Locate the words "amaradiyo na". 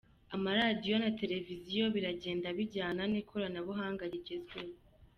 0.35-1.09